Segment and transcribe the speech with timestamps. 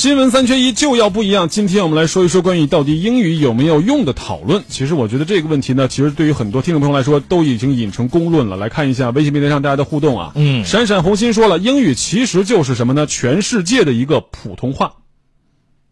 [0.00, 1.46] 新闻三缺一就要不一样。
[1.50, 4.64] 今天我们来说一说关于到底英语有没有用的讨论。
[4.64, 8.56] 其实我觉得这个问题呢，其实对于很多听众朋友来说都已经引成公论了。
[8.56, 10.32] 来看一下微信平台上大家的互动啊。
[10.36, 13.04] 嗯闪闪红心说了，英语其实就是什么呢？
[13.04, 15.04] 全世界的一个普通话。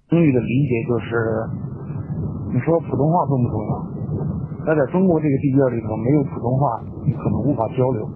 [0.09, 1.45] 英语的理解就是，
[2.57, 3.85] 你说普通话重不重要？
[4.65, 8.09] 那在中国这个地界里头，没有普通话，你可能无法交流。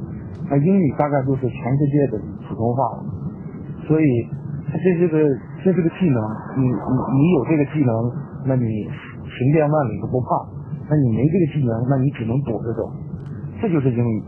[0.48, 2.16] 那英语大概就是全世界的
[2.48, 3.04] 普通话了，
[3.86, 4.24] 所以
[4.72, 5.20] 它这是个
[5.64, 6.18] 这是个技能，
[6.58, 7.94] 你你你有这个技能，
[8.46, 10.43] 那你行遍万里都不怕；
[10.90, 12.90] 那你没这个技能，那你只能躲着走。
[13.61, 14.22] 这就是英语。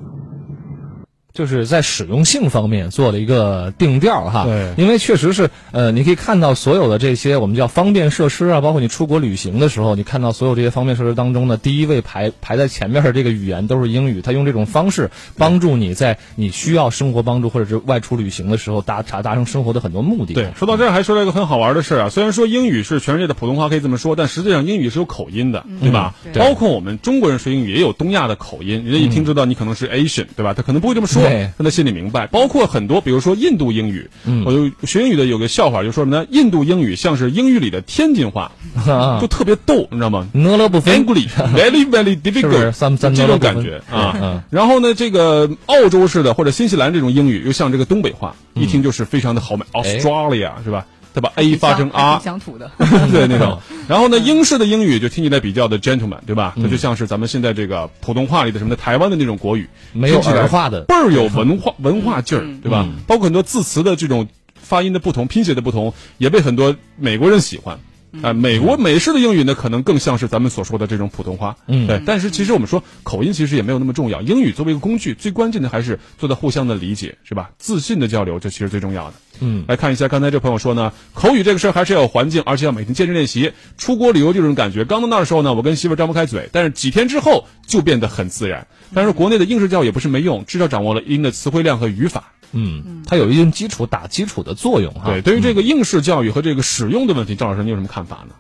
[1.34, 20.34] 就是在使用性方面做了一个定调哈，对因为确实是呃，你可以看到所有的这些我们叫方便设施啊，包括你出国旅行的时候，你看到所有这些方便设施当中呢，第一位排排在前面的这个语言都是英语，它用这种方式帮助你在你需要生活帮助或者是外出旅行的时候达达达成生活的很多目的。
[20.34, 22.08] 对，说到这儿还说了一个很好玩的事儿啊。
[22.10, 26.14] 虽然说英语是全世界的普通话，可以这么说，但实际上英语是有口音的，对吧？
[26.32, 30.54] 对包括我们中国人说英语也有东亚的口音，人家一听知道你可能是 Asian，对吧？
[30.54, 32.26] 他可能不会这么说对，让他心里明白。
[32.28, 36.26] 包括很多，比如说印度英语，嗯我就学英语的有个笑话，就说什么呢？
[36.30, 38.50] 印度英语像是英语里的天津话，
[38.86, 40.28] 啊就特别逗，你知道吗？
[40.32, 44.16] 哪乐不分 English very very difficult，这种感觉啊。
[44.20, 50.86] 嗯然后呢，这个澳洲式的或者新西兰这种英语，又像这个东北话，一听就是非常的豪迈，Australia 是吧？
[51.14, 52.20] 他把 A 发成还 R。
[52.20, 52.70] 乡土的。
[53.10, 53.58] 对那种。
[53.88, 56.54] 然后呢，英式的英语就听起来比较的 gentleman，对吧？
[56.60, 62.96] 它就像是咱们现在这个普通话里的什么的台湾的那种国语，没有听起来儿化的倍儿有文化 文化劲儿，对吧嗯？
[63.06, 67.78] 包括很多字词的这种发音的不同、拼写的不同，也被很多美国人喜欢。
[68.22, 71.56] 啊、美国美式的英语呢，可能更像是咱们所说的这种普通话。
[71.66, 72.00] 嗯对。
[72.06, 77.50] 但是其实我们说口音其实也没有那么重要，英语作为一个工具，最关键的还是做到互相的理解，是吧？
[77.58, 79.14] 自信的交流，这其实最重要的。
[79.40, 83.52] 嗯，来看一下刚才这朋友说呢，口语这个事儿还是要有环境，而且要每天坚持练习。
[83.76, 88.66] 出国旅游就这种感觉，刚到那儿的时候呢，我跟媳妇张不开嘴，但是几天之后就变得很自然。
[88.94, 92.32] 但是国内的应试教育也不是没用，至少掌握了一定的词汇量和语法。
[92.54, 95.06] 嗯，它有一定基础打基础的作用哈。
[95.06, 98.34] 对，对于这个应试教育和这个使用的问题，赵老师你有什么看法呢？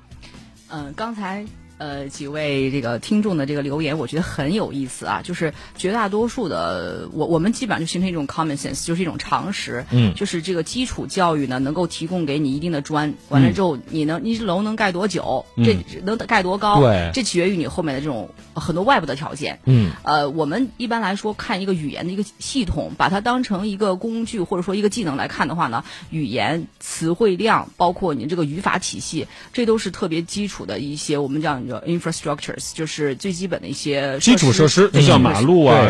[0.68, 1.44] 嗯，刚才
[1.78, 5.20] 呃几位这个听众的这个留言，我觉得很有意思啊。
[5.22, 9.84] 就是绝大多数的我我们基本上就形成一种 common sense，就是一种常识。
[9.90, 19.58] 嗯就是这个基础教育呢，能够提供给你一定的砖，完了之后你能你这楼能盖多久，这能盖多高，对这取决于你后面的这种呃很多外部的条件。
[19.64, 35.88] 嗯呃，我们一般来说看一个语言的一个系统，把它当成一个工具或者说一个技能来看的话呢，语言词汇量，包括你这个语法体系，这都是特别基础的一些我们讲叫 infrastructures，就是最基本的一些基础设施就像马路啊、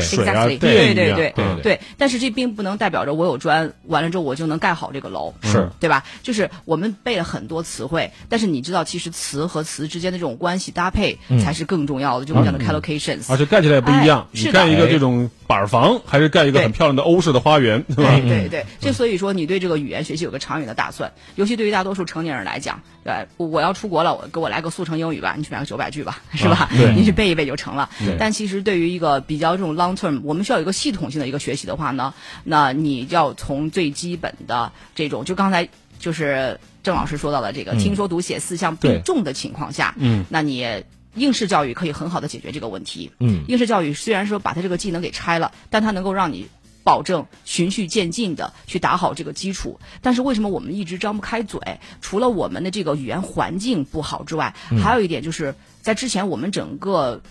[0.58, 0.58] 对。
[0.58, 5.68] 对对对嗯对，但是这并不能代表着我有砖，完了之后我就能盖好这个楼，是。
[5.80, 6.04] 对吧？
[6.22, 13.30] 就是我们背了很多词汇，但是你知道，其实词和词之间的这种关系搭配才是更重要的，就我们讲的 collocations。
[13.30, 14.52] 而且盖起来也不一样，你哎是的。
[14.52, 18.10] 盖一个这种板房，还是盖一个很漂亮的欧式的花园，对吧？
[18.21, 26.69] 对对对，这所以说你对这个语言学习有个长远的打算，尤其对于大多数成年人来讲，对吧，我我要出国了，我给我来个速成英语吧，你去买个九百句吧，是吧？
[26.77, 27.91] 对你去背一背就成了。
[28.19, 35.69] 但其实对于一个比较这种 long term，我们需要有一个系统性的一个学习的话呢，那你要从最基本的这种，就刚才
[35.99, 40.82] 就是郑老师说到的这个，听说读写四项对并重的情况下，嗯，那你。
[41.14, 43.10] 应试教育可以很好的解决这个问题。
[43.20, 46.48] 嗯应试教育虽然说把它这个技能给拆了，但它能够让你
[46.82, 49.78] 保证循序渐进的去打好这个基础。
[50.02, 51.60] 但是为什么我们一直张不开嘴？
[52.00, 57.22] 除了我们的这个语言环境不好之外，还有一点就是在之前我们整个。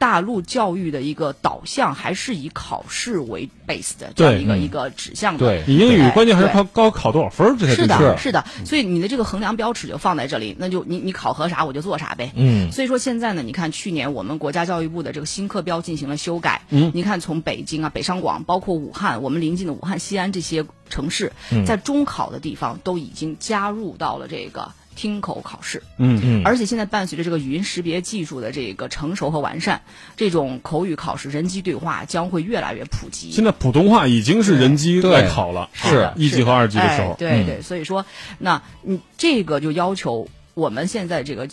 [0.00, 5.46] 大陆教育的一个导向还是以考试为 base 的这样对一个、一个指向的。
[5.46, 12.32] 对你英语关键还是对靠高考多少分儿，这些是最重要的，是的，所以你的这个衡量标尺就放在这里，那就你你考核啥我就做啥呗。
[12.34, 21.32] 嗯所以说现在呢，你看去年我们国家教育部的这个新课标进行了修改，嗯，你看从北京啊、北上广，包括武汉，我们临近的武汉、西安这些城市，
[21.66, 25.82] 在中考的地方都已经加入到了这个听口考试。
[25.96, 29.80] 嗯嗯，而且现在伴随着这个语音识别技术的这个成熟和完善，
[30.14, 33.30] 这种口语考试、人机对话将会越来越普及。
[33.30, 38.04] 现在普通话已经是人机对来考了，是啊一级和二级的时候哎，对对，所以说，
[38.38, 41.48] 那你这个就要求我们现在这个。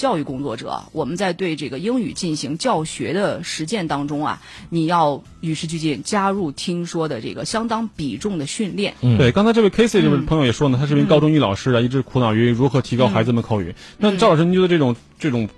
[0.00, 8.94] 教育工作者，我们在对这个英语进行教学的实践当中啊，你要与时俱进，加入听说的这个相当比重的训练。
[9.02, 9.18] 嗯。
[9.18, 13.74] 对，刚才这位 Casey 这位朋友也说呢，他是一名高中英语老师啊，一直苦恼于如何提高孩子们口语。
[13.98, 15.50] 那赵老师，您觉得这种这种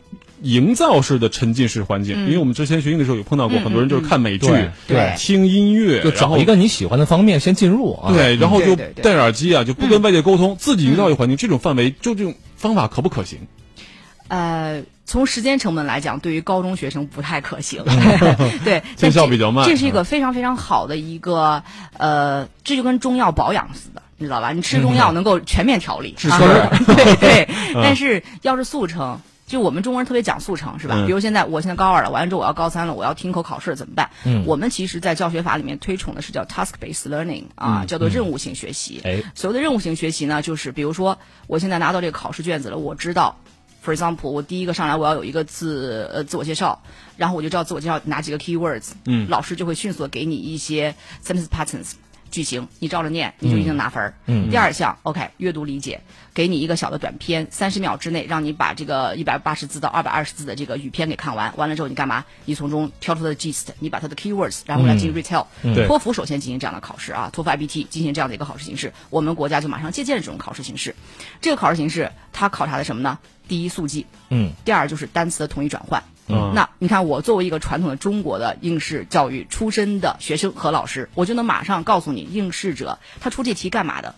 [0.43, 5.15] 营造式的沉浸式环境，因为我们之前学英语的时候有碰到过，很多人就是看美剧、对对。
[5.17, 8.13] 听音乐，就找一个你喜欢的方面先进入啊。
[8.13, 13.39] 对，然后就戴耳机啊，就不跟外界沟通，自己营造一个环境，这种范围，就这种方法可不可行？
[14.33, 17.85] 呃，从时间成本来讲，对于高中学生不太可行。
[18.65, 21.63] 对， 见效比较慢这是一个非常非常好的一个
[21.99, 24.53] 呃，这就跟中药保养似的，你知道吧？
[24.53, 27.49] 你吃中药能够全面调理，啊治根儿对对。
[27.75, 29.21] 但是要是速成。
[29.45, 30.95] 就我们中国人特别讲速成，是吧？
[30.97, 34.09] 嗯比如现在，我现在高二了，完了之后我要高三了，我要听口考试怎么办？
[34.25, 39.03] 嗯我们其实，在教学法里面推崇的是叫 task-based learning 啊，叫做任务性学习。
[39.05, 41.19] 哎，所谓的任务型学习呢，就是比如说，
[41.49, 43.37] 我现在拿到这个考试卷子了，我知道
[43.85, 46.83] ，for example，我第一个上来我要有一个自呃自我介绍，
[47.17, 49.29] 然后我就知道自我介绍哪几个 keywords，嗯。
[49.29, 50.95] 老师就会迅速的给你一些
[51.25, 51.93] sentence patterns
[52.33, 54.13] 句型，你照着念，你就一定拿分儿。
[54.27, 56.01] 嗯第二项，OK，阅读理解，
[56.35, 61.55] 给你一个小的短篇，三十秒之内让你把这个一百八十字到二百二十字的这个语篇给看完。
[61.57, 62.25] 完了之后你干嘛？
[62.47, 65.47] 你从中挑出它的 gist，你把它的 keywords，然后来进行 retell。
[65.63, 70.97] 对托福首先进行这样的考试啊，托福 IBT 进行这样的一个考试形式，我们国家就马上借鉴了这种考试形式。
[71.41, 73.19] 这个考试形式它考察的什么呢？
[73.47, 76.03] 第一，速记；嗯第二就是单词的同义转换。
[76.33, 84.15] 嗯那你看，我作为一个传统的中国的应试教育出身的学生和老师，我就能马上告诉你，应试者他出这题干嘛的。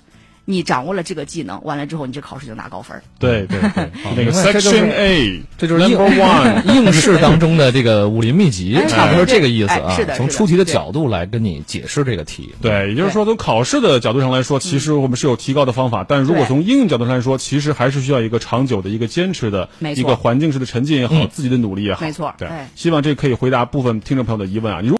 [0.47, 3.03] 你掌握了这个技能，完了之后，你这考试就拿高分儿。
[3.19, 6.65] 对对对， 那个 Section A，这就是应 Number One。
[6.75, 10.15] 应试当中的这个武林秘籍，哎差不多这个意思啊哎是的。
[10.17, 12.55] 从出题的角度来跟你解释这个题。
[12.61, 22.03] 对，也就是说，从考试的角度上来说，其实我们是有提高的方法，但如果从应用角度上来说，其实还是需要一个长久的一个坚持的没错一个环境式的沉浸也好，嗯自己的努力也好。
[22.03, 24.81] 没错对哎，希望这可以回答部分听众朋友的疑问啊。
[24.83, 24.93] 你如